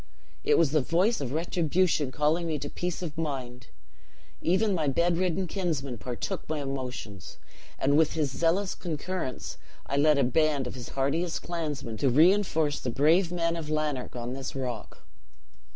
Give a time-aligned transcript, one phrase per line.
[0.43, 3.67] It was the voice of retribution, calling me to peace of mind!
[4.41, 7.37] Even my bedridden kinsman partook my emotions;
[7.77, 12.79] and with his zealous concurrence, I led a band of his hardiest clansmen, to reinforce
[12.79, 15.03] the brave men of Lanark on this rock.